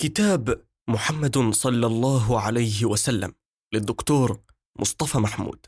[0.00, 3.34] كتاب محمد صلى الله عليه وسلم
[3.74, 4.40] للدكتور
[4.78, 5.66] مصطفى محمود.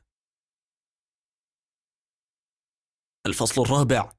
[3.27, 4.13] الفصل الرابع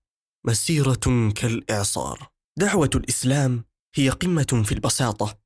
[0.48, 2.30] مسيرة كالإعصار.
[2.60, 5.40] دعوة الإسلام هي قمة في البساطة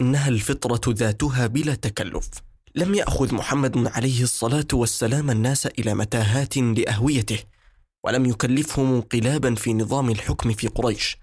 [0.00, 2.30] إنها الفطرة ذاتها بلا تكلف.
[2.74, 7.44] لم يأخذ محمد عليه الصلاة والسلام الناس إلى متاهات لأهويته
[8.04, 11.16] ولم يكلفهم انقلابا في نظام الحكم في قريش.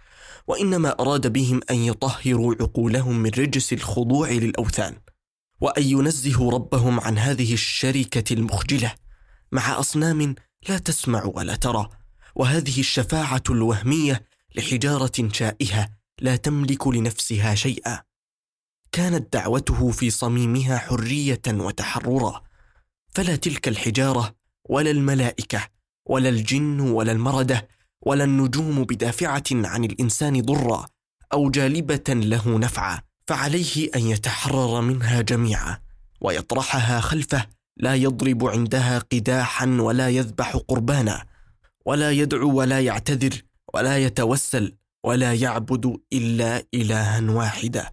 [0.47, 4.95] وإنما أراد بهم أن يطهروا عقولهم من رجس الخضوع للأوثان
[5.61, 8.93] وأن ينزهوا ربهم عن هذه الشركة المخجلة
[9.51, 10.35] مع أصنام
[10.69, 11.89] لا تسمع ولا ترى
[12.35, 14.25] وهذه الشفاعة الوهمية
[14.55, 15.89] لحجارة شائهة
[16.21, 18.01] لا تملك لنفسها شيئا.
[18.91, 22.43] كانت دعوته في صميمها حرية وتحررا
[23.13, 24.35] فلا تلك الحجارة
[24.69, 25.67] ولا الملائكة
[26.05, 27.67] ولا الجن ولا المرده
[28.01, 30.85] ولا النجوم بدافعة عن الإنسان ضرا
[31.33, 35.77] أو جالبة له نفعا فعليه أن يتحرر منها جميعا
[36.21, 41.25] ويطرحها خلفه لا يضرب عندها قداحا ولا يذبح قربانا
[41.85, 43.41] ولا يدعو ولا يعتذر
[43.73, 47.91] ولا يتوسل ولا يعبد إلا إلها واحدا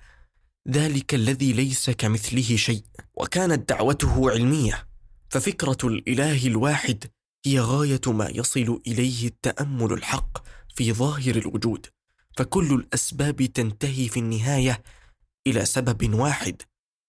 [0.70, 2.83] ذلك الذي ليس كمثله شيء
[3.14, 4.88] وكانت دعوته علمية.
[5.28, 7.05] ففكرة الإله الواحد
[7.48, 10.38] هي غاية ما يصل إليه التأمل الحق
[10.74, 11.86] في ظاهر الوجود
[12.36, 14.82] فكل الأسباب تنتهي في النهاية
[15.46, 16.62] إلى سبب واحد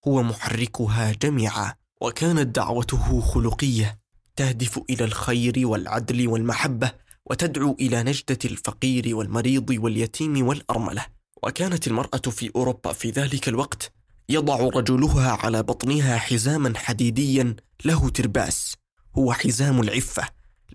[0.08, 4.00] هو محركها جميعا وكانت دعوته خلقية
[4.36, 6.92] تهدف إلى الخير والعدل والمحبة
[7.26, 11.06] وتدعو إلى نجدة الفقير والمريض واليتيم والأرملة.
[11.44, 13.92] وكانت المرأة في أوروبا في ذلك الوقت
[14.30, 18.76] يضع رجلها على بطنها حزاما حديديا له ترباس.
[19.20, 20.28] هو حزام العفة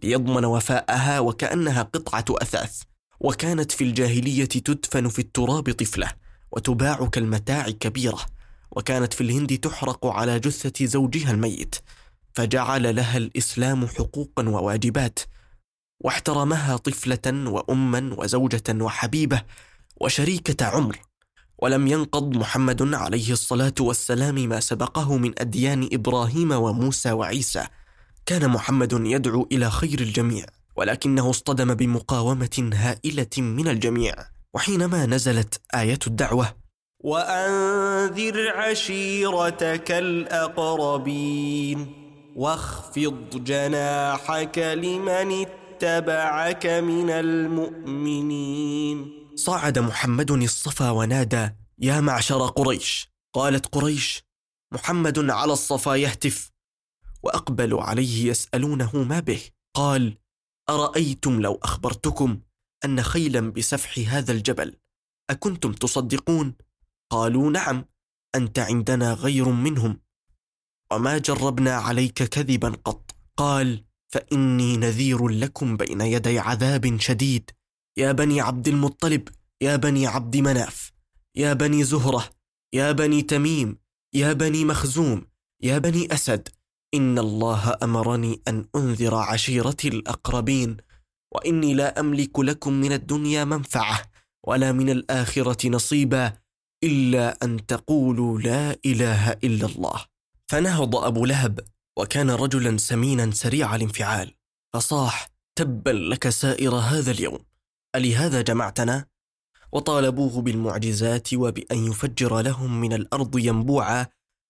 [0.02, 2.82] ليضمن وفاءها وكأنها قطعة أثاث.
[3.20, 6.10] وكانت في الجاهلية تدفن في التراب طفلة
[6.52, 8.20] وتباع كالمتاع كبيرة.
[8.70, 11.74] وكانت في الهند تحرق على جثة زوجها الميت.
[12.32, 15.18] فجعل لها الإسلام حقوقا وواجبات.
[16.00, 19.42] واحترمها طفلة واما وزوجة وحبيبة
[20.00, 20.98] وشريكة عمر.
[21.58, 27.66] ولم ينقض محمد عليه الصلاة والسلام ما سبقه من أديان إبراهيم وموسى وعيسى.
[28.26, 30.46] كان محمد يدعو إلى خير الجميع
[30.76, 34.14] ولكنه اصطدم بمقاومة هائلة من الجميع.
[34.54, 36.54] وحينما نزلت آية الدعوة
[37.00, 41.92] وأنذر عشيرتك الأقربين
[42.36, 49.12] واخفض جناحك لمن اتبعك من المؤمنين.
[49.36, 51.48] صعد محمد الصفا ونادى
[51.78, 53.08] يا معشر قريش!
[53.34, 54.22] قالت قريش
[54.72, 56.53] محمد على الصفا يهتف.
[57.24, 59.40] واقبلوا عليه يسألونه ما به.
[59.74, 60.18] قال
[60.68, 62.40] أرأيتم لو أخبرتكم
[62.84, 64.76] أن خيلا بسفح هذا الجبل
[65.30, 66.54] أكنتم تصدقون؟
[67.10, 67.84] قالوا نعم
[68.34, 70.00] أنت عندنا غير منهم.
[70.92, 73.16] وما جربنا عليك كذبا قط.
[73.36, 77.50] قال فإني نذير لكم بين يدي عذاب شديد.
[77.96, 79.28] يا بني عبد المطلب
[79.60, 80.92] يا بني عبد مناف
[81.36, 82.30] يا بني زهرة
[82.72, 83.78] يا بني تميم
[84.14, 85.26] يا بني مخزوم
[85.62, 86.48] يا بني أسد
[86.94, 90.76] ان الله امرني ان انذر عشيرتي الاقربين
[91.34, 94.02] واني لا املك لكم من الدنيا منفعه
[94.46, 96.32] ولا من الاخره نصيبا
[96.84, 100.04] الا ان تقولوا لا اله الا الله
[100.50, 101.60] فنهض ابو لهب
[101.98, 104.34] وكان رجلا سمينا سريع الانفعال
[104.74, 105.28] فصاح
[105.58, 107.38] تبا لك سائر هذا اليوم
[107.96, 109.06] الهذا جمعتنا؟
[109.72, 114.06] وطالبوه بالمعجزات وبان يفجر لهم من الأرض ينبوعا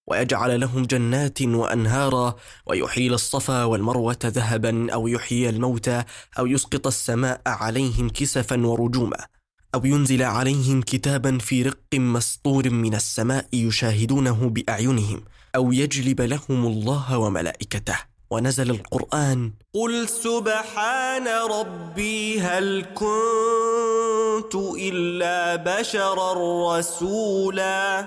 [0.07, 2.35] ويجعل لهم جنات وأنهارا
[2.67, 6.03] ويحيل الصفا والمروة ذهبا أو يحيي الموتى
[6.39, 9.27] أو يسقط السماء عليهم كسفا ورجوما
[9.75, 15.25] أو ينزل عليهم كتابا في رق مسطور من السماء يشاهدونه بأعينهم
[15.57, 17.97] أو يجلب لهم الله وملائكته.
[18.31, 28.07] ونزل القرآن قل سبحان ربي هل كنت إلا بشرا رسولا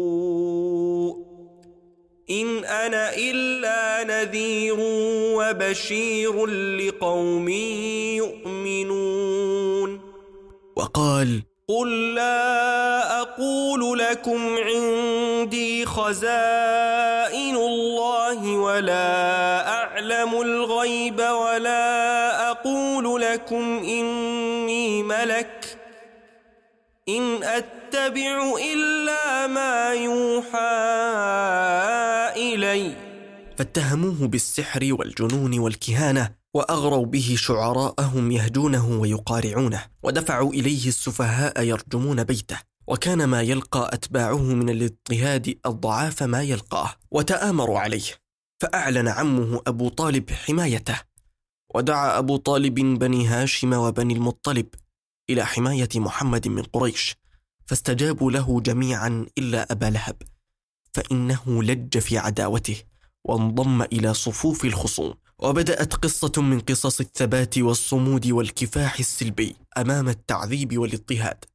[2.31, 4.77] إن أنا إلا نذير
[5.35, 7.49] وبشير لقوم
[8.17, 9.99] يؤمنون.
[10.75, 25.03] وقال قل لا أقول لكم عندي خزائن الله ولا أعلم الغيب ولا أقول لكم إني
[25.03, 25.77] ملك.
[27.09, 31.90] إن أتبع إلا ما يوحى
[33.61, 42.59] فاتهموه بالسحر والجنون والكهانة وأغروا به شعراءهم يهجونه ويقارعونه ودفعوا إليه السفهاء يرجمون بيته.
[42.87, 48.11] وكان ما يلقى أتباعه من الاضطهاد أضعاف ما يلقاه وتآمروا عليه.
[48.61, 50.99] فأعلن عمه أبو طالب حمايته.
[51.75, 54.67] ودعا أبو طالب بني هاشم وبني المطلب
[55.29, 57.15] إلى حماية محمد من قريش
[57.65, 60.21] فاستجابوا له جميعا إلا أبا لهب
[60.93, 62.90] فإنه لج في عداوته.
[63.23, 65.13] وانضم إلى صفوف الخصوم.
[65.39, 71.45] وبدأت قصة من قصص الثبات والصمود والكفاح السلبي أمام التعذيب والاضطهاد.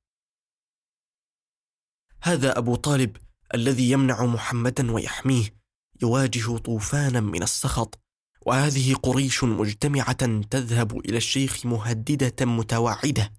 [2.22, 3.16] هذا أبو طالب
[3.54, 5.54] الذي يمنع محمدا ويحميه
[6.02, 8.00] يواجه طوفانا من السخط
[8.46, 13.32] وهذه قريش مجتمعة تذهب إلى الشيخ مهددة متوعدة.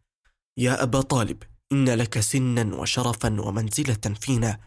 [0.57, 4.59] يا أبا طالب إن لك سنا وشرفا ومنزلة فينا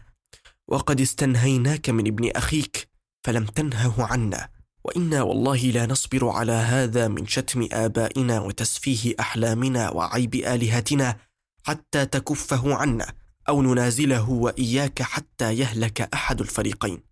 [0.67, 2.90] وقد استنهيناك من ابن أخيك
[3.23, 4.49] فلم تنهه عنا.
[4.83, 11.17] وإنا والله لا نصبر على هذا من شتم آبائنا وتسفيه أحلامنا وعيب آلهتنا
[11.63, 13.13] حتى تكفه عنا
[13.49, 17.03] أو ننازله وإياك حتى يهلك أحد الفريقين.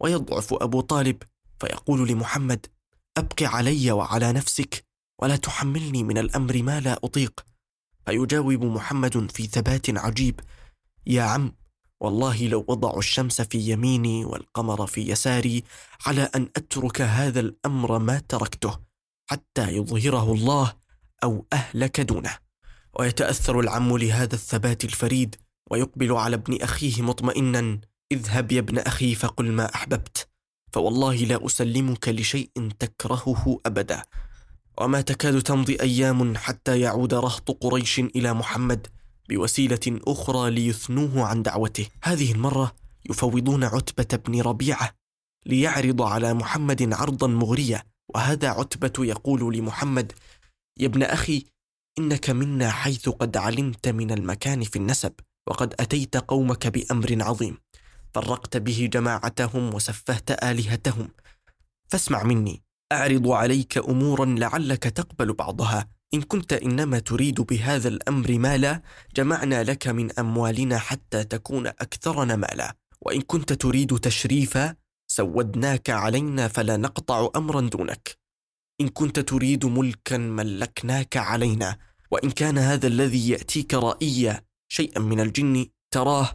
[0.00, 1.22] ويضعف أبو طالب
[1.60, 2.66] فيقول لمحمد
[3.16, 4.84] أبق علي وعلى نفسك
[5.22, 7.44] ولا تحملني من الأمر ما لا أطيق.
[8.06, 10.40] فيجاوب محمد في ثبات عجيب
[11.06, 11.52] يا عم
[12.00, 15.64] والله لو وضعوا الشمس في يميني والقمر في يساري
[16.06, 18.78] على أن أترك هذا الأمر ما تركته
[19.30, 20.72] حتى يظهره الله
[21.24, 22.38] أو أهلك دونه.
[22.98, 25.36] ويتأثر العم لهذا الثبات الفريد
[25.70, 27.80] ويقبل على ابن أخيه مطمئنا
[28.12, 30.28] اذهب يا ابن أخي فقل ما أحببت
[30.72, 34.02] فوالله لا أسلمك لشيء تكرهه ابدا.
[34.78, 38.86] وما تكاد تمضي أيام حتى يعود رهط قريش إلى محمد
[39.28, 41.86] بوسيلة أخرى ليثنوه عن دعوته.
[42.02, 42.74] هذه المرة
[43.10, 44.90] يفوضون عتبة بن ربيعة
[45.46, 47.82] ليعرض على محمد عرضا مغريا
[48.14, 50.12] وهذا عتبة يقول لمحمد
[50.80, 51.44] يا ابن أخي
[51.98, 55.12] إنك منا حيث قد علمت من المكان في النسب
[55.46, 57.58] وقد أتيت قومك بأمر عظيم
[58.14, 61.08] فرقت به جماعتهم وسفهت آلهتهم.
[61.88, 62.62] فاسمع مني
[62.92, 68.82] أعرض عليك أمورا لعلك تقبل بعضها إن كنت إنما تريد بهذا الأمر مالا
[69.16, 72.76] جمعنا لك من أموالنا حتى تكون أكثرنا مالا.
[73.00, 74.74] وإن كنت تريد تشريفا
[75.06, 78.18] سودناك علينا فلا نقطع أمرا دونك.
[78.80, 81.78] إن كنت تريد ملكا ملكناك علينا.
[82.10, 86.30] وإن كان هذا الذي يأتيك رئيا شيئا من الجن تراه.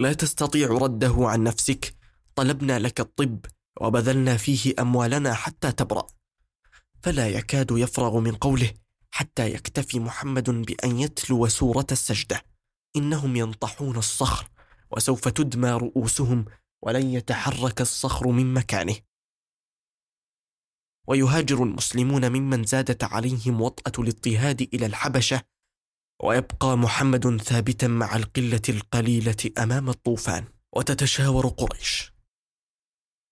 [0.00, 1.94] لا تستطيع رده عن نفسك.
[2.34, 3.38] طلبنا لك الطب
[3.80, 6.06] وبذلنا فيه أموالنا حتى تبرأ.
[7.02, 8.81] فلا يكاد يفرغ من قوله.
[9.14, 12.42] حتى يكتفي محمد بأن يتلو سورة السجدة.
[12.96, 14.48] إنهم ينطحون الصخر
[14.90, 16.44] وسوف تدمى رؤوسهم
[16.82, 18.96] ولن يتحرك الصخر من مكانه.
[21.08, 25.42] ويهاجر المسلمون ممن زادت عليهم وطأة الاضطهاد إلى الحبشة
[26.22, 30.44] ويبقى محمد ثابتا مع القلة القليلة أمام الطوفان.
[30.76, 32.12] وتتشاور قريش.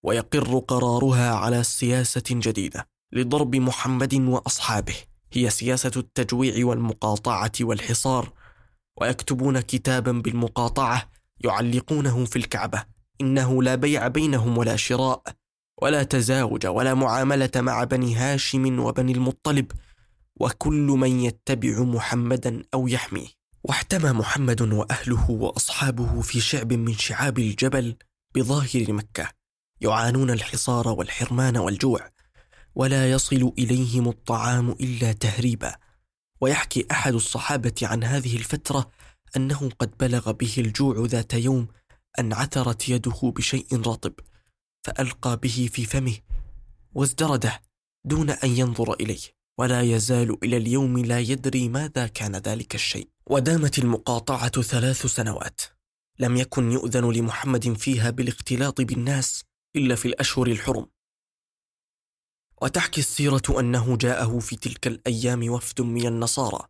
[0.05, 5.10] ويقر قرارها على سياسة جديدة لضرب محمد وأصحابه.
[5.33, 8.33] هي سياسة التجويع والمقاطعة والحصار
[9.01, 11.11] ويكتبون كتابا بالمقاطعة
[11.41, 12.85] يعلقونه في الكعبة.
[13.21, 15.23] إنه لا بيع بينهم ولا شراء
[15.83, 19.73] ولا تزاوج ولا معاملة مع بني هاشم وبني المطلب
[20.41, 23.41] وكل من يتبع محمدا أو يحميه.
[23.65, 27.97] واحتمى محمد وأهله وأصحابه في شعب من شعاب الجبل
[28.35, 29.29] بظاهر مكة
[29.81, 32.11] يعانون الحصار والحرمان والجوع
[32.75, 35.77] ولا يصل إليهم الطعام إلا تهريبا.
[36.41, 38.91] ويحكي أحد الصحابة عن هذه الفترة
[39.37, 41.69] أنه قد بلغ به الجوع ذات يوم
[42.19, 44.12] أن عثرت يده بشيء رطب
[44.85, 46.17] فألقى به في فمه
[46.95, 47.62] وازدرده
[48.05, 49.41] دون أن ينظر إليه.
[49.59, 53.09] ولا يزال إلى اليوم لا يدري ماذا كان ذلك الشيء.
[53.27, 55.61] ودامت المقاطعة ثلاث سنوات.
[56.19, 59.45] لم يكن يؤذن لمحمد فيها بالاختلاط بالناس
[59.77, 60.87] إلا في الأشهر الحرم.
[62.61, 66.61] وتحكي السيرة أنه جاءه في تلك الأيام وفد من النصارى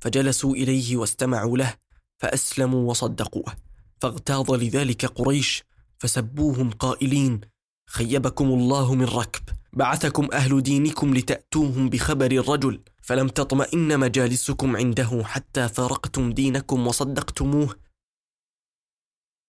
[0.00, 1.74] فجلسوا إليه واستمعوا له
[2.18, 3.52] فأسلموا وصدقوه.
[4.00, 5.64] فاغتاظ لذلك قريش
[5.98, 7.40] فسبوهم قائلين
[7.86, 15.68] خيبكم الله من ركب بعثكم أهل دينكم لتأتوهم بخبر الرجل فلم تطمئن مجالسكم عنده حتى
[15.68, 17.76] فرقتم دينكم وصدقتموه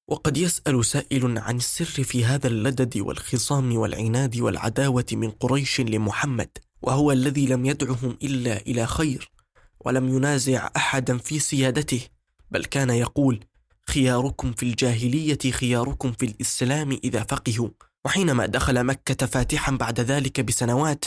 [0.07, 6.50] وقد يسأل سائل عن السر في هذا اللدد والخصام والعناد والعداوة من قريش لمحمد
[6.81, 9.31] وهو الذي لم يدعهم إلا إلى خير
[9.79, 12.01] ولم ينازع أحدا في سيادته
[12.51, 13.39] بل كان يقول
[13.89, 17.69] خياركم في الجاهلية خياركم في الإسلام إذا فقهوا
[18.05, 21.05] وحينما دخل مكة فاتحا بعد ذلك بسنوات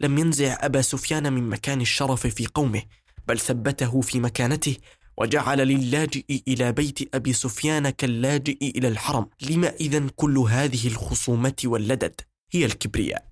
[0.00, 2.82] لم ينزع أبا سفيان من مكان الشرف في قومه
[3.28, 4.76] بل ثبته في مكانته
[5.20, 9.26] وجعل للاجئ إلى بيت أبي سفيان كاللاجئ إلى الحرم.
[9.40, 12.20] لما إذا كل هذه الخصومة واللدد؟
[12.52, 13.28] هي الكبرياء.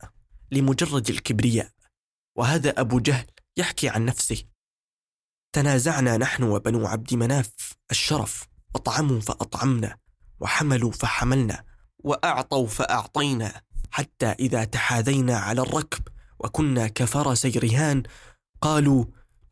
[0.52, 1.70] لمجرد الكبرياء.
[2.36, 3.26] وهذا أبو جهل
[3.56, 4.42] يحكي عن نفسه.
[5.52, 7.50] تنازعنا نحن وبنو عبد مناف
[7.90, 8.46] الشرف.
[8.74, 9.96] أطعموا فأطعمنا
[10.40, 11.64] وحملوا فحملنا
[11.98, 13.62] وأعطوا فأعطينا.
[13.90, 18.02] حتى إذا تحاذينا على الركب وكنا كفرسي رهان
[18.60, 19.04] قالوا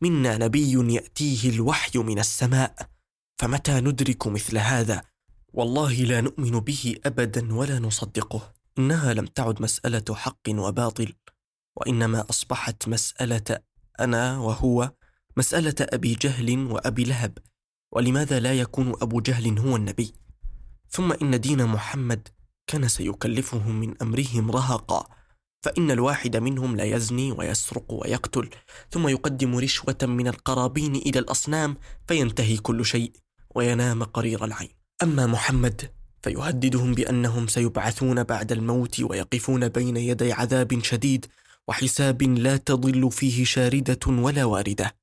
[0.05, 2.75] منا نبي يأتيه الوحي من السماء
[3.37, 5.01] فمتى ندرك مثل هذا؟
[5.53, 8.53] والله لا نؤمن به ابدا ولا نصدقه.
[8.79, 11.13] إنها لم تعد مسألة حق وباطل
[11.75, 13.59] وإنما أصبحت مسألة
[13.99, 14.91] أنا وهو
[15.37, 17.37] مسألة أبي جهل وأبي لهب.
[17.91, 20.13] ولماذا لا يكون أبو جهل هو النبي؟
[20.89, 22.27] ثم إن دين محمد
[22.67, 25.07] كان سيكلفهم من أمرهم رهقا.
[25.63, 28.49] فإن الواحد منهم لا يزني ويسرق ويقتل
[28.91, 33.11] ثم يقدم رشوة من القرابين إلى الأصنام فينتهي كل شيء
[33.55, 34.69] وينام قرير العين.
[35.03, 41.25] أما محمد فيهددهم بأنهم سيبعثون بعد الموت ويقفون بين يدي عذاب شديد
[41.67, 44.95] وحساب لا تضل فيه شاردة ولا واردة.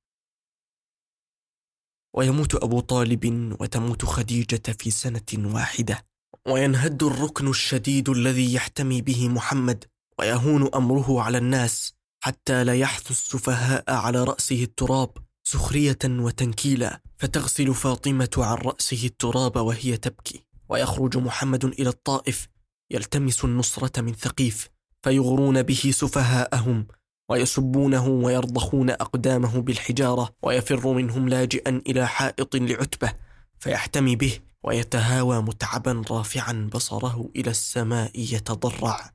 [2.15, 6.05] ويموت أبو طالب وتموت خديجة في سنة واحدة.
[6.49, 9.85] وينهد الركن الشديد الذي يحتمي به محمد
[10.19, 15.11] ويهون أمره على الناس حتى لا يحث السفهاء على رأسه التراب
[15.45, 20.45] سخرية وتنكيلا فتغسل فاطمة عن رأسه التراب وهي تبكي.
[20.69, 22.49] ويخرج محمد إلى الطائف
[22.91, 24.69] يلتمس النصرة من ثقيف
[25.03, 26.87] فيغرون به سفهاءهم
[27.31, 33.13] ويسبونه ويرضخون أقدامه بالحجارة ويفر منهم لاجئا إلى حائط لعتبة
[33.59, 39.11] فيحتمي به ويتهاوى متعبا رافعا بصره إلى السماء يتضرع.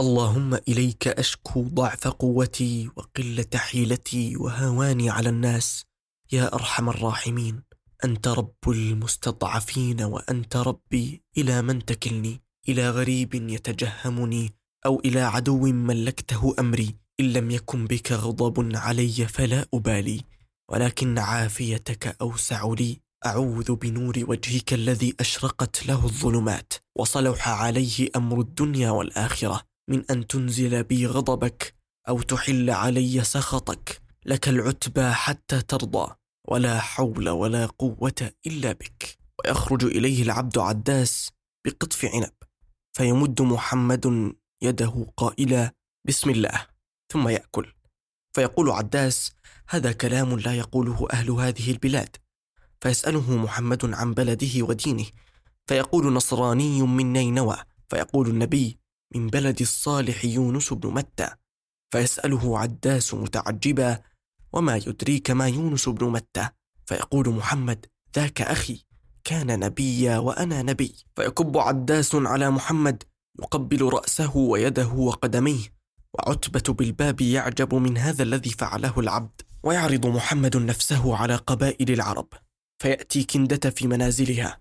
[0.00, 5.84] اللهم إليك أشكو ضعف قوتي وقلة حيلتي وهواني على الناس
[6.32, 7.62] يا أرحم الراحمين.
[8.04, 14.52] أنت رب المستضعفين وأنت ربي إلى من تكلني إلى غريب يتجهمني
[14.86, 16.94] أو إلى عدو ملكته أمري.
[17.20, 20.20] إن لم يكن بك غضب علي فلا أبالي
[20.70, 23.00] ولكن عافيتك أوسع لي.
[23.26, 29.75] أعوذ بنور وجهك الذي أشرقت له الظلمات وصلح عليه أمر الدنيا والآخرة.
[29.88, 31.74] من أن تنزل بي غضبك
[32.08, 36.14] أو تحل علي سخطك لك العتبى حتى ترضى
[36.48, 39.18] ولا حول ولا قوة إلا بك.
[39.38, 41.30] ويخرج إليه العبد عداس
[41.66, 42.32] بقطف عنب
[42.96, 45.74] فيمد محمد يده قائلا
[46.04, 46.66] بسم الله
[47.12, 47.72] ثم يأكل.
[48.32, 49.32] فيقول عداس
[49.68, 52.16] هذا كلام لا يقوله أهل هذه البلاد.
[52.80, 55.06] فيسأله محمد عن بلده ودينه.
[55.66, 57.56] فيقول نصراني من نينوى.
[57.90, 58.78] فيقول النبي
[59.16, 61.28] من بلد الصالح يونس بن متى
[61.92, 63.98] فيسأله عداس متعجبا
[64.52, 66.48] وما يدريك ما يونس بن متى؟
[66.86, 68.84] فيقول محمد ذاك أخي
[69.24, 70.94] كان نبيا وأنا نبي.
[71.16, 73.02] فيكب عداس على محمد
[73.38, 75.76] يقبل رأسه ويده وقدميه
[76.14, 82.28] وعتبة بالباب يعجب من هذا الذي فعله العبد ويعرض محمد نفسه على قبائل العرب
[82.82, 84.58] فيأتي كندة في منازلها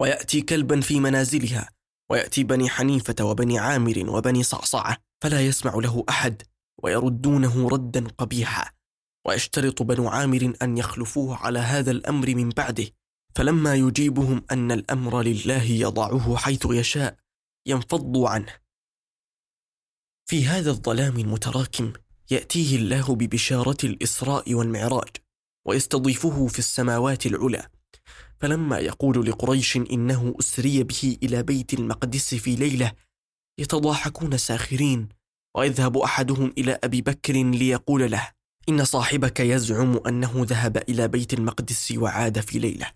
[0.00, 1.75] ويأتي كلبا في منازلها
[2.10, 6.42] ويأتي بني حنيفة وبني عامر وبني صعصعة فلا يسمع له أحد
[6.82, 8.70] ويردونه ردا قبيحا.
[9.26, 12.86] ويشترط بنو عامر أن يخلفوه على هذا الأمر من بعده.
[13.34, 17.16] فلما يجيبهم أن الأمر لله يضعه حيث يشاء
[17.66, 18.54] ينفضوا عنه.
[20.28, 21.92] في هذا الظلام المتراكم
[22.30, 25.08] يأتيه الله ببشارة الإسراء والمعراج
[25.66, 27.68] ويستضيفه في السماوات العلى.
[28.40, 32.92] فلما يقول لقريش إنه أسري به إلى بيت المقدس في ليلة
[33.58, 35.08] يتضاحكون ساخرين
[35.56, 38.30] ويذهب أحدهم إلى أبي بكر ليقول له
[38.68, 42.90] إن صاحبك يزعم أنه ذهب إلى بيت المقدس وعاد في ليلة.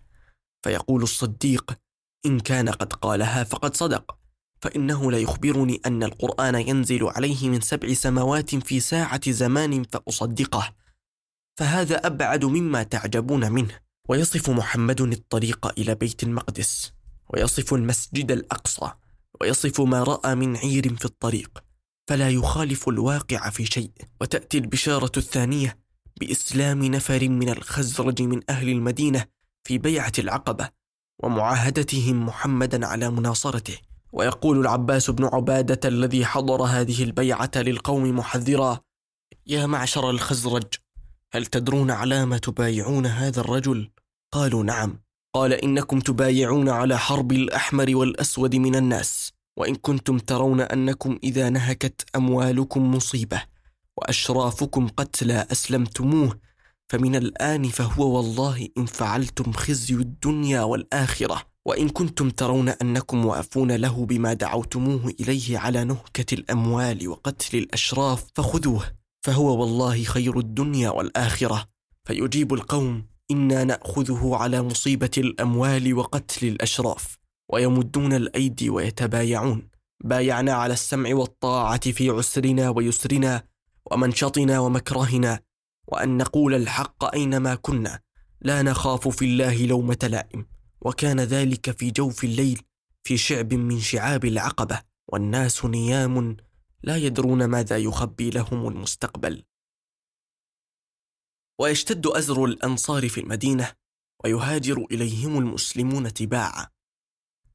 [0.63, 1.77] فيقول الصديق
[2.25, 4.17] إن كان قد قالها فقد صدق
[4.61, 10.73] فإنه ليخبرني أن القرآن ينزل عليه من سبع سماوات في ساعة زمان فأصدقه
[11.57, 13.79] فهذا أبعد مما تعجبون منه.
[14.09, 16.93] ويصف محمد الطريق إلى بيت المقدس
[17.29, 18.91] ويصف المسجد الأقصى
[19.41, 21.63] ويصف ما رأى من عير في الطريق.
[22.07, 23.91] فلا يخالف الواقع في شيء
[24.21, 25.77] وتأتي البشارة الثانية
[26.19, 29.25] بإسلام نفر من الخزرج من أهل المدينة
[29.63, 30.69] في بيعة العقبة
[31.23, 33.77] ومعاهدتهم محمدا على مناصرته.
[34.13, 38.79] ويقول العباس بن عبادة الذي حضر هذه البيعة للقوم محذرا
[39.47, 40.73] يا معشر الخزرج
[41.33, 43.89] هل تدرون على ما تبايعون هذا الرجل؟
[44.33, 45.03] قالوا نعم.
[45.33, 52.05] قال إنكم تبايعون على حرب الأحمر والأسود من الناس وإن كنتم ترون أنكم إذا نهكت
[52.15, 53.43] أموالكم مصيبة
[53.97, 56.39] وأشرافكم قتلى أسلمتموه
[56.89, 61.41] فمن الآن فهو والله إن فعلتم خزي الدنيا والآخرة.
[61.65, 69.00] وإن كنتم ترون أنكم وافون له بما دعوتموه إليه على نهكة الأموال وقتل الأشراف فخذوه.
[69.21, 71.65] فهو والله خير الدنيا والآخرة.
[72.05, 77.17] فيجيب القوم إنا نأخذه على مصيبة الأموال وقتل الأشراف
[77.53, 79.67] ويمدون الأيدي ويتبايعون.
[80.03, 83.43] بايعنا على السمع والطاعة في عسرنا ويسرنا
[83.91, 85.39] ومنشطنا ومكرهنا
[85.87, 87.99] وأن نقول الحق أينما كنا.
[88.41, 90.45] لا نخاف في الله لومة لائم.
[90.81, 92.61] وكان ذلك في جوف الليل
[93.03, 96.37] في شعب من شعاب العقبة والناس نيام
[96.83, 99.43] لا يدرون ماذا يخبي لهم المستقبل.
[101.59, 103.73] ويشتد أزر الأنصار في المدينة
[104.23, 106.67] ويهاجر إليهم المسلمون تباعا.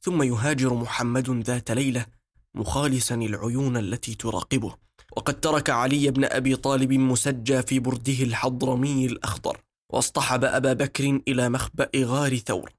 [0.00, 2.06] ثم يهاجر محمد ذات ليلة
[2.54, 4.76] مخالصا العيون التي تراقبه.
[5.16, 11.48] وقد ترك علي بن أبي طالب مسجى في برده الحضرمي الأخضر واصطحب أبا بكر إلى
[11.48, 12.72] مخبأ غار ثور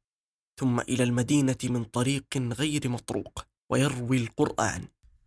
[0.60, 4.88] ثم إلى المدينة من طريق غير مطروق ويروي القرآن.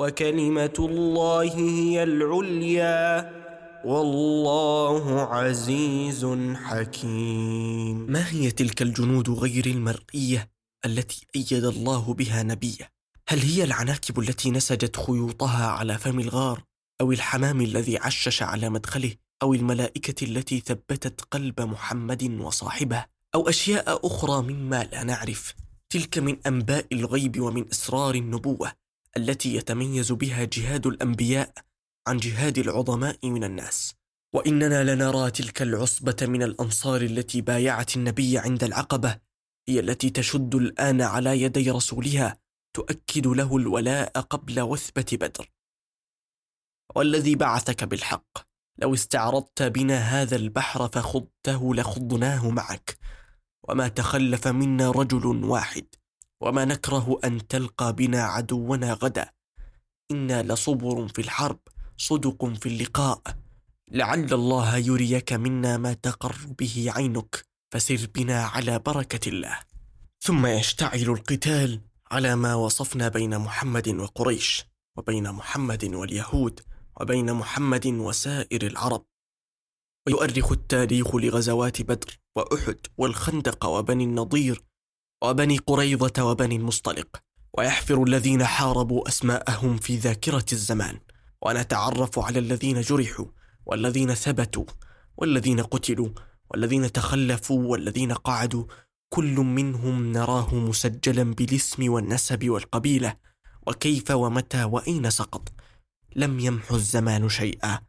[0.00, 3.30] وكلمة الله هي العليا.
[3.84, 8.12] والله عزيز حكيم.
[8.12, 10.50] ما هي تلك الجنود غير المرئية
[10.86, 12.90] التي أيد الله بها نبيه
[13.28, 16.62] هل هي العناكب التي نسجت خيوطها على فم الغار
[17.00, 24.06] أو الحمام الذي عشش على مدخله أو الملائكة التي ثبتت قلب محمد وصاحبه أو أشياء
[24.06, 25.54] أخرى مما لا نعرف؟
[25.90, 28.79] تلك من أنباء الغيب ومن إسرار النبوة.
[29.16, 31.52] التي يتميز بها جهاد الأنبياء
[32.08, 33.94] عن جهاد العظماء من الناس.
[34.34, 39.18] وإننا لنرى تلك العصبة من الأنصار التي بايعت النبي عند العقبة
[39.68, 42.38] هي التي تشد الآن على يدي رسولها
[42.76, 45.50] تؤكد له الولاء قبل وثبة بدر.
[46.96, 48.38] والذي بعثك بالحق
[48.78, 52.98] لو استعرضت بنا هذا البحر فخضته لخضناه معك.
[53.68, 55.86] وما تخلف منا رجل واحد.
[56.42, 59.30] وما نكره أن تلقى بنا عدونا غدا.
[60.10, 61.58] إنا لصبر في الحرب
[61.96, 63.22] صدق في اللقاء.
[63.90, 69.58] لعل الله يريك منا ما تقر به عينك فسر بنا على بركة الله.
[70.20, 74.64] ثم يشتعل القتال على ما وصفنا بين محمد وقريش
[74.96, 76.60] وبين محمد واليهود
[77.00, 79.04] وبين محمد وسائر العرب.
[80.06, 84.62] ويؤرخ التاريخ لغزوات بدر وأحد والخندق وبني النضير
[85.24, 87.22] وبني قريظة وبني المصطلق
[87.58, 91.00] ويحفر الذين حاربوا أسماءهم في ذاكرة الزمان.
[91.42, 93.26] ونتعرف على الذين جرحوا
[93.66, 94.64] والذين ثبتوا
[95.16, 96.08] والذين قتلوا
[96.50, 98.64] والذين تخلفوا والذين قعدوا.
[99.08, 103.16] كل منهم نراه مسجلا بالاسم والنسب والقبيلة.
[103.66, 105.52] وكيف ومتى وأين سقط؟
[106.16, 107.80] لم يمحو الزمان شيئا.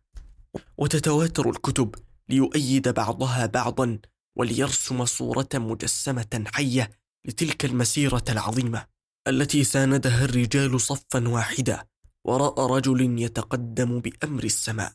[0.77, 1.95] وتتواتر الكتب
[2.29, 3.99] ليؤيد بعضها بعضا
[4.37, 7.00] وليرسم صورة مجسمة حية.
[7.27, 8.85] لتلك المسيرة العظيمة
[9.27, 11.85] التي ساندها الرجال صفا واحدا
[12.25, 14.93] وراء رجل يتقدم بأمر السماء.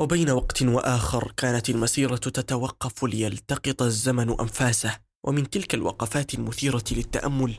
[0.00, 7.54] وبين وقت وآخر كانت المسيرة تتوقف ليلتقط الزمن أنفاسه ومن تلك الوقفات المثيرة للتأمل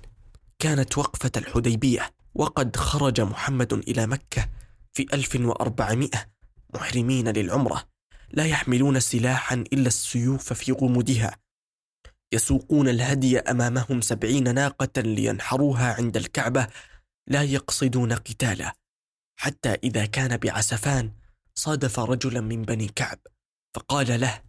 [0.60, 4.50] كانت وقفة الحديبية وقد خرج محمد إلى مكة
[4.94, 6.10] في 1400
[6.74, 7.84] محرمين للعمرة
[8.32, 11.38] لا يحملون سلاحا إلا السيوف في غمدها
[12.34, 16.68] يسوقون الهدي أمامهم سبعين ناقة لينحروها عند الكعبة
[17.28, 18.74] لا يقصدون قتالا.
[19.40, 21.12] حتى إذا كان بعسفان
[21.56, 23.20] صادف رجلا من بني كعب
[23.76, 24.42] فقال له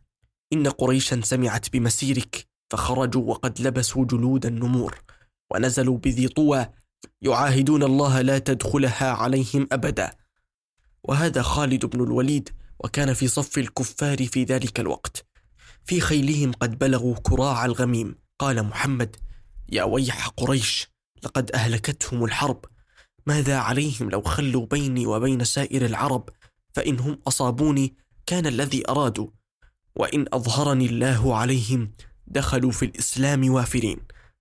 [0.52, 5.02] إن قريشا سمعت بمسيرك فخرجوا وقد لبسوا جلود النمور
[5.52, 6.66] ونزلوا بذي طوى
[7.22, 10.16] يعاهدون الله لا تدخلها عليهم أبدا.
[11.04, 15.29] وهذا خالد بن الوليد وكان في صف الكفار في ذلك الوقت.
[15.84, 18.14] في خيلهم قد بلغوا كراع الغميم.
[18.38, 19.16] قال محمد
[19.72, 20.88] يا ويح قريش
[21.22, 22.64] لقد أهلكتهم الحرب.
[23.26, 26.28] ماذا عليهم لو خلوا بيني وبين سائر العرب؟
[26.74, 27.94] فإنهم أصابوني
[28.26, 29.28] كان الذي أرادوا.
[29.96, 31.92] وإن أظهرني الله عليهم
[32.26, 34.00] دخلوا في الإسلام وافرين.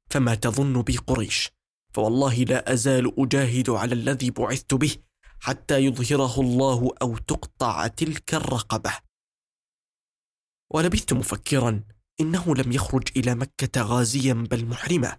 [0.09, 1.51] فما تظن بي قريش.
[1.93, 4.95] فوالله لا أزال أجاهد على الذي بعثت به
[5.39, 9.08] حتى يظهره الله أو تقطع تلك الرقبة.
[10.71, 11.83] ولبثت مفكرا
[12.21, 15.17] إنه لم يخرج إلى مكة غازيا بل محرما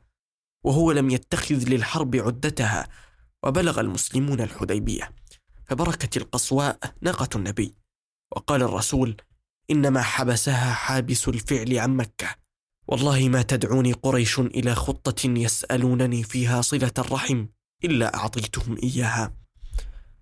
[0.65, 2.89] وهو لم يتخذ للحرب عدتها
[3.43, 5.13] وبلغ المسلمون الحديبية.
[5.65, 7.75] فبركت القصواء ناقة النبي.
[8.33, 9.17] وقال الرسول
[9.71, 12.35] إنما حبسها حابس الفعل عن مكة.
[12.89, 17.47] والله ما تدعوني قريش إلى خطة يسألونني فيها صلة الرحم
[17.85, 19.35] إلا أعطيتهم إياها.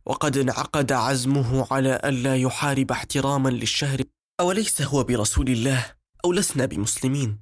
[0.07, 4.03] وقد انعقد عزمه على ألا يحارب احتراما للشهر
[4.41, 7.41] أوليس هو برسول الله أو لسنا بمسلمين؟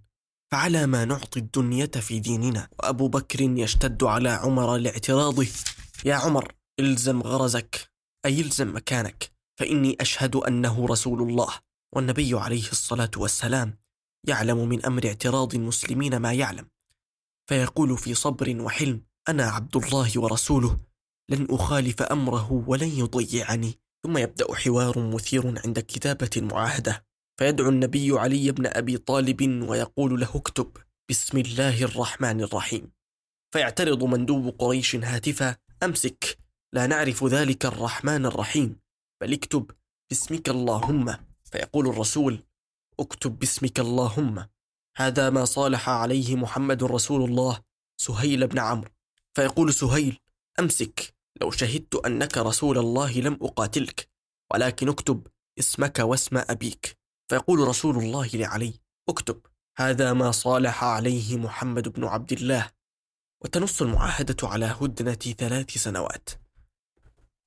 [0.52, 5.46] فعلى ما نعطي الدنيا في ديننا وأبو بكر يشتد على عمر لاعتراضه.
[6.04, 7.90] يا عمر إلزم غرزك
[8.26, 11.48] أي إلزم مكانك فإني أشهد أنه رسول الله.
[11.94, 13.78] والنبي عليه الصلاة والسلام
[14.28, 16.68] يعلم من أمر اعتراض المسلمين ما يعلم.
[17.48, 20.78] فيقول في صبر وحلم أنا عبد الله ورسوله
[21.28, 23.78] لن أخالف أمره ولن يضيعني.
[24.06, 27.04] ثم يبدأ حوار مثير عند كتابة المعاهدة.
[27.38, 30.76] فيدعو النبي علي بن أبي طالب ويقول له اكتب
[31.10, 32.92] بسم الله الرحمن الرحيم.
[33.52, 36.38] فيعترض مندوب قريش هاتفا أمسك
[36.72, 38.76] لا نعرف ذلك الرحمن الرحيم
[39.20, 39.70] بل اكتب
[40.10, 41.16] باسمك اللهم.
[41.44, 42.42] فيقول الرسول
[43.00, 44.46] اكتب باسمك اللهم.
[44.96, 47.60] هذا ما صالح عليه محمد رسول الله
[48.00, 48.90] سهيل بن عمرو.
[49.34, 50.18] فيقول سهيل
[50.60, 54.08] أمسك لو شهدت أنك رسول الله لم أقاتلك
[54.52, 55.26] ولكن اكتب
[55.58, 56.98] اسمك واسم أبيك.
[57.30, 58.74] فيقول رسول الله لعلي
[59.08, 59.40] اكتب
[59.78, 62.70] هذا ما صالح عليه محمد بن عبد الله.
[63.44, 66.28] وتنص المعاهدة على هدنة ثلاث سنوات.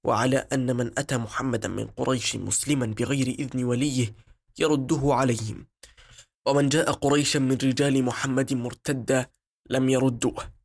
[0.05, 4.15] وعلى أن من أتى محمدا من قريش مسلما بغير إذن وليه
[4.59, 5.67] يرده عليهم.
[6.47, 9.29] ومن جاء قريشا من رجال محمد مرتدا
[9.69, 10.58] لم يردوه.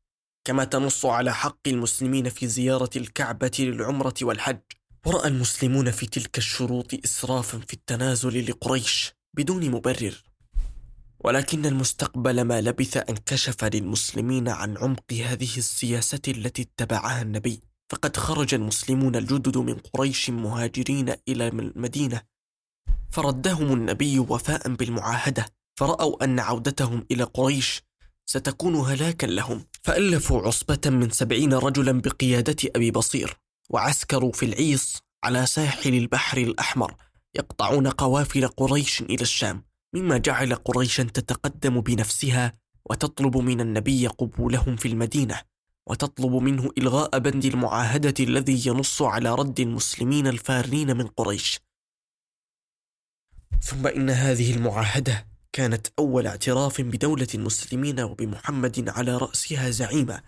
[0.44, 4.60] كما تنص على حق المسلمين في زيارة الكعبة للعمرة والحج.
[5.06, 10.22] ورأى المسلمون في تلك الشروط إسرافا في التنازل لقريش بدون مبرر.
[11.20, 17.60] ولكن المستقبل ما لبث أن كشف للمسلمين عن عمق هذه السياسة التي اتبعها النبي.
[17.88, 22.22] فقد خرج المسلمون الجدد من قريش مهاجرين إلى المدينة
[23.10, 25.46] فردهم النبي وفاء بالمعاهدة.
[25.76, 27.82] فرأوا أن عودتهم إلى قريش
[28.26, 29.64] ستكون هلاكا لهم.
[29.82, 33.36] فألفوا عصبة من سبعين رجلا بقيادة أبي بصير
[33.70, 36.94] وعسكروا في العيص على ساحل البحر الأحمر
[37.34, 42.58] يقطعون قوافل قريش إلى الشام مما جعل قريشا تتقدم بنفسها
[42.90, 45.40] وتطلب من النبي قبولهم في المدينة
[45.86, 51.60] وتطلب منه إلغاء بند المعاهدة الذي ينص على رد المسلمين الفارين من قريش.
[53.62, 60.22] ثم إن هذه المعاهدة كانت أول اعتراف بدولة المسلمين وبمحمد على رأسها زعيمة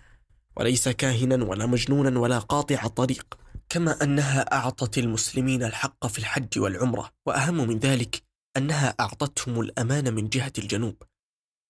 [0.55, 3.37] وليس كاهنا ولا مجنونا ولا قاطع طريق
[3.69, 8.23] كما أنها أعطت المسلمين الحق في الحج والعمرة وأهم من ذلك
[8.57, 11.03] أنها أعطتهم الأمان من جهة الجنوب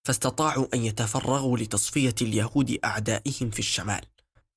[0.07, 4.01] فاستطاعوا أن يتفرغوا لتصفية اليهود أعدائهم في الشمال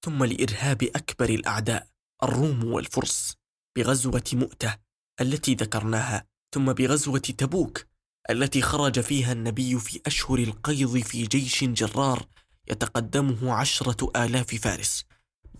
[0.04, 1.86] ثم لإرهاب أكبر الأعداء
[2.22, 3.34] الروم والفرس
[3.76, 4.76] بغزوة مؤتة
[5.20, 7.89] التي ذكرناها ثم بغزوة تبوك
[8.30, 12.26] التي خرج فيها النبي في أشهر القيض في جيش جرار
[12.70, 15.04] يتقدمه عشرة آلاف فارس.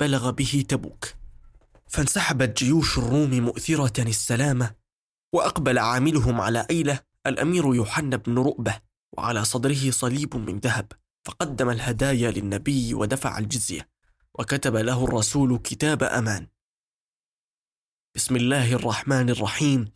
[0.01, 1.15] بلغ به تبوك.
[1.87, 4.75] فانسحبت جيوش الروم مؤثرة السلامة
[5.33, 8.81] وأقبل عاملهم على أيلة الأمير يوحنا بن رؤبة
[9.13, 10.93] وعلى صدره صليب من ذهب.
[11.25, 13.89] فقدم الهدايا للنبي ودفع الجزية
[14.35, 16.47] وكتب له الرسول كتاب أمان.
[18.15, 19.93] بسم الله الرحمن الرحيم.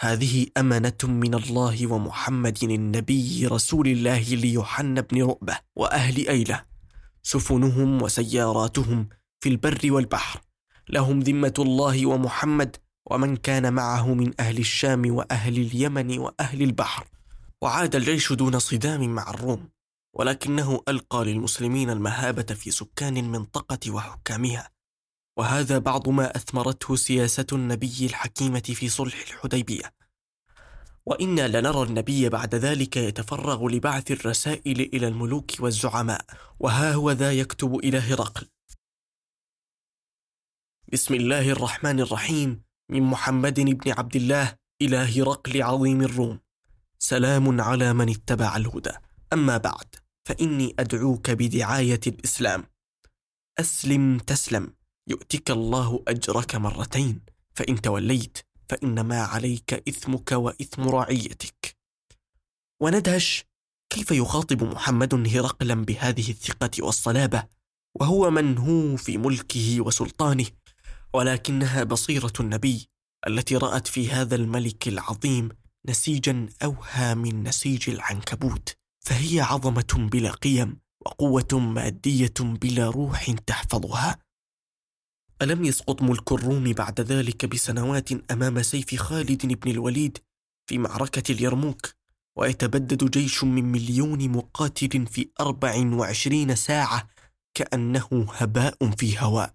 [0.00, 6.64] هذه أمنة من الله ومحمد النبي رسول الله ليوحنا بن رؤبة وأهل أيلة.
[7.22, 9.08] سفنهم وسياراتهم
[9.40, 10.40] في البر والبحر.
[10.88, 12.76] لهم ذمة الله ومحمد
[13.10, 17.06] ومن كان معه من أهل الشام وأهل اليمن وأهل البحر.
[17.62, 19.68] وعاد الجيش دون صدام مع الروم
[20.14, 24.70] ولكنه ألقى للمسلمين المهابة في سكان المنطقة وحكامها.
[25.38, 29.94] وهذا بعض ما أثمرته سياسة النبي الحكيمة في صلح الحديبية.
[31.06, 36.24] وإنا لنرى النبي بعد ذلك يتفرغ لبعث الرسائل إلى الملوك والزعماء
[36.60, 38.48] وها هو ذا يكتب إلى هرقل.
[40.92, 42.62] بسم الله الرحمن الرحيم.
[42.90, 46.40] من محمد بن عبد الله إلى هرقل عظيم الروم.
[46.98, 48.92] سلام على من اتبع الهدى.
[49.32, 52.64] أما بعد فإني أدعوك بدعاية الإسلام.
[53.58, 54.77] أسلم تسلم.
[55.08, 57.20] يؤتك الله أجرك مرتين
[57.54, 61.76] فإن توليت فانما عليك إثمك وإثم رعيتك
[62.80, 63.44] وندهش
[63.90, 67.44] كيف يخاطب محمد هرقلا بهذه الثقة والصلابة
[67.94, 70.46] وهو من هو في ملكه وسلطانه
[71.14, 72.88] ولكنها بصيرة النبي
[73.26, 75.48] التي رأت في هذا الملك العظيم
[75.86, 78.74] نسيجا أوهى من نسيج العنكبوت.
[79.00, 84.18] فهي عظمة بلا قيم وقوة مادية بلا روح تحفظها.
[85.42, 90.18] ألم يسقط ملك الروم بعد ذلك بسنوات أمام سيف خالد بن الوليد
[90.66, 91.94] في معركة اليرموك؟
[92.36, 97.08] ويتبدد جيش من مليون مقاتل في أربع وعشرين ساعة
[97.54, 99.54] كأنه هباء في هواء.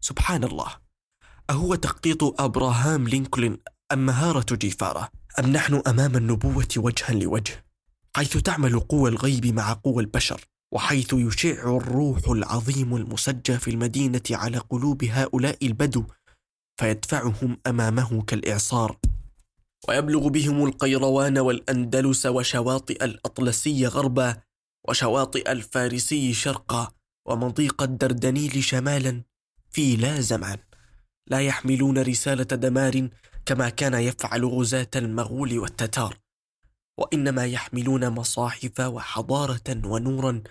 [0.00, 0.76] سبحان الله.
[1.50, 3.58] أهو تخطيط أبراهام لينكولن
[3.92, 7.64] أم مهارة جيفارة؟ أم نحن أمام النبوة وجها لوجه؟
[8.16, 10.40] حيث تعمل قوى الغيب مع قوى البشر.
[10.72, 16.04] وحيث يشع الروح العظيم المسجى في المدينة على قلوب هؤلاء البدو
[16.80, 18.96] فيدفعهم أمامه كالإعصار.
[19.88, 24.36] ويبلغ بهم القيروان والأندلس وشواطئ الأطلسي غربا
[24.88, 26.92] وشواطئ الفارسي شرقا
[27.26, 29.22] ومضيق الدردنيل شمالا
[29.70, 30.58] في لا زمان
[31.26, 33.08] لا يحملون رسالة دمار
[33.46, 36.18] كما كان يفعل غزاة المغول والتتار.
[36.98, 40.42] وإنما يحملون مصاحف وحضارة ونورا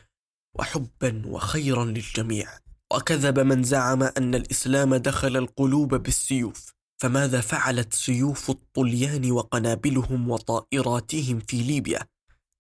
[0.55, 2.47] وحبا وخيرا للجميع.
[2.93, 6.73] وكذب من زعم أن الإسلام دخل القلوب بالسيوف.
[7.01, 11.99] فماذا فعلت سيوف الطليان وقنابلهم وطائراتهم في ليبيا؟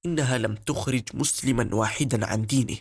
[0.05, 2.77] إنها لم تخرج مسلما واحدا عن دينه.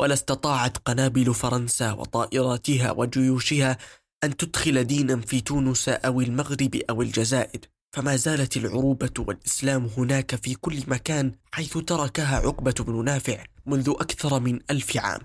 [0.00, 3.78] ولا استطاعت قنابل فرنسا وطائراتها وجيوشها
[4.24, 7.60] أن تدخل دينا في تونس أو المغرب أو الجزائر.
[7.92, 14.40] فما زالت العروبة والإسلام هناك في كل مكان حيث تركها عقبة بن نافع منذ أكثر
[14.40, 15.20] من ألف عام.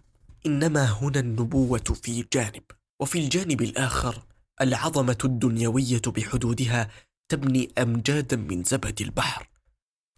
[0.45, 2.63] إنما هنا النبوة في جانب
[2.99, 4.23] وفي الجانب الآخر
[4.61, 6.89] العظمة الدنيوية بحدودها
[7.29, 9.49] تبني أمجادا من زبد البحر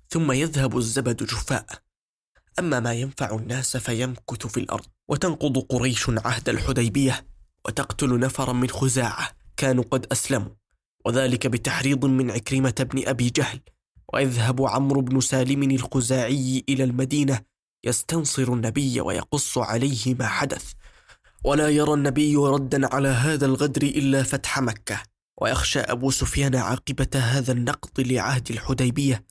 [0.09, 1.65] ثم يذهب الزبد جفاء.
[2.59, 7.25] أما ما ينفع الناس فيمكث في الأرض وتنقض قريش عهد الحديبية
[7.65, 10.51] وتقتل نفرا من خزاعة كانوا قد أسلموا.
[11.05, 13.59] وذلك بتحريض من عكرمة بن أبي جهل
[14.13, 17.41] ويذهب عمرو بن سالم الخزاعي إلى المدينة
[17.83, 20.73] يستنصر النبي ويقص عليه ما حدث.
[21.43, 25.03] ولا يرى النبي ردا على هذا الغدر إلا فتح مكة
[25.41, 29.25] ويخشى أبو سفيان عاقبة هذا النقض لعهد الحديبية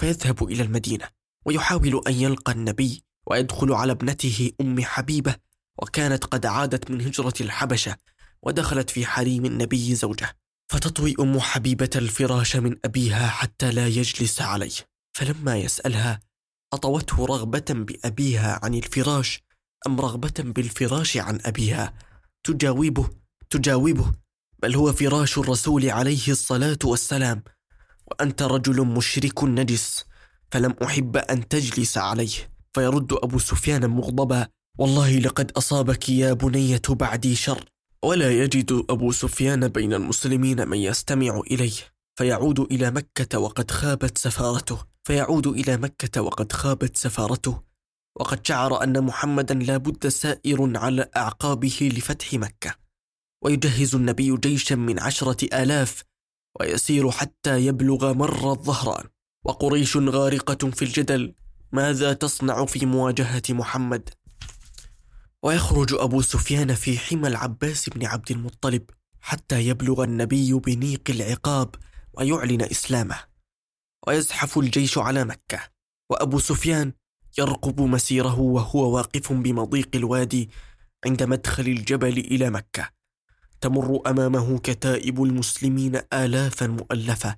[0.00, 1.08] فيذهب إلى المدينة
[1.46, 5.34] ويحاول أن يلقى النبي ويدخل على ابنته أم حبيبة
[5.82, 7.96] وكانت قد عادت من هجرة الحبشة
[8.42, 10.36] ودخلت في حريم النبي زوجة.
[10.68, 14.74] فتطوي أم حبيبة الفراش من أبيها حتى لا يجلس عليه.
[15.16, 16.20] فلما يسألها
[16.72, 19.42] أطوته رغبة بأبيها عن الفراش
[19.86, 21.94] أم رغبة بالفراش عن أبيها؟
[22.44, 23.10] تجاوبه
[23.50, 24.12] تجاوبه
[24.62, 27.42] بل هو فراش الرسول عليه الصلاة والسلام
[28.06, 30.04] وأنت رجل مشرك نجس
[30.50, 32.52] فلم أحب أن تجلس عليه.
[32.74, 34.48] فيرد أبو سفيان مغضبا
[34.78, 37.64] والله لقد أصابك يا بنية بعدي شر.
[38.02, 44.96] ولا يجد أبو سفيان بين المسلمين من يستمع إليه فيعود إلى مكة وقد خابت سفارته
[45.06, 47.62] فيعود إلى مكة وقد خابت سفارته.
[48.20, 52.74] وقد شعر أن محمدا لا بد سائر على أعقابه لفتح مكة.
[53.44, 56.02] ويجهز النبي جيشا من عشرة آلاف
[56.60, 59.04] ويسير حتى يبلغ مر الظهران.
[59.44, 61.34] وقريش غارقة في الجدل
[61.72, 64.10] ماذا تصنع في مواجهة محمد؟
[65.46, 68.82] ويخرج أبو سفيان في حمى العباس بن عبد المطلب
[69.20, 71.74] حتى يبلغ النبي بنيق العقاب
[72.12, 73.18] ويعلن إسلامه.
[74.06, 75.60] ويزحف الجيش على مكة
[76.10, 76.92] وأبو سفيان
[77.38, 80.50] يرقب مسيره وهو واقف بمضيق الوادي
[81.06, 82.90] عند مدخل الجبل إلى مكة.
[83.60, 87.36] تمر أمامه كتائب المسلمين الافا مؤلفه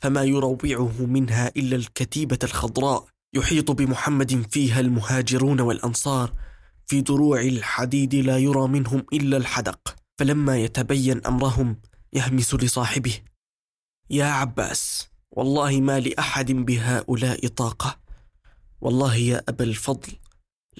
[0.00, 6.47] فما يروعه منها إلا الكتيبة الخضراء يحيط بمحمد فيها المهاجرون والأنصار
[6.88, 11.80] في دروع الحديد لا يرى منهم إلا الحدق فلما يتبين أمرهم
[12.12, 13.20] يهمس لصاحبه.
[14.10, 18.00] يا عباس والله ما لأحد بهؤلاء طاقة.
[18.80, 20.12] والله يا أبا الفضل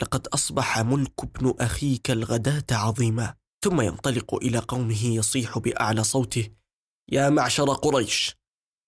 [0.03, 3.35] لقد أصبح ملك ابن أخيك الغداة عظيما.
[3.65, 6.49] ثم ينطلق إلى قومه يصيح بأعلى صوته.
[7.13, 8.37] يا معشر قريش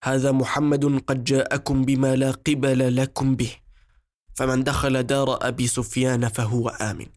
[0.03, 3.60] هذا محمد قد جاءكم بما لا قبل لكم به.
[4.35, 7.07] فمن دخل دار أبي سفيان فهو آمن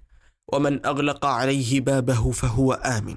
[0.53, 3.16] ومن أغلق عليه بابه فهو آمن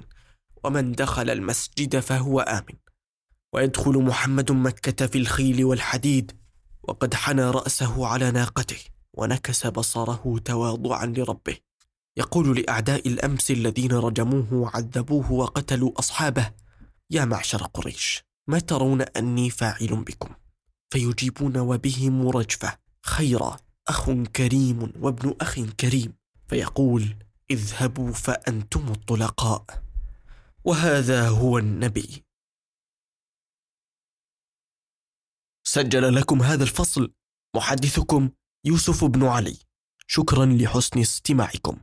[0.64, 2.76] ومن دخل المسجد فهو آمن.
[3.52, 6.32] ويدخل محمد مكة في الخيل والحديد
[6.82, 8.78] وقد حنى رأسه على ناقته
[9.14, 11.56] ونكس بصره تواضعا لربه.
[12.16, 16.50] يقول لأعداء الأمس الذين رجموه وعذبوه وقتلوا أصحابه
[17.10, 20.34] يا معشر قريش ما ترون أني فاعل بكم؟
[20.90, 23.56] فيجيبون وبهم رجفة خيرا.
[23.88, 26.14] أخ كريم وابن أخ كريم
[26.48, 27.16] فيقول
[27.50, 29.84] اذهبوا فأنتم الطلقاء.
[30.64, 32.24] وهذا هو النبي.
[35.64, 37.12] سجل لكم هذا الفصل
[37.56, 38.30] محدثكم
[38.64, 39.58] يوسف بن علي.
[40.06, 41.80] شكرا لحسن استماعكم.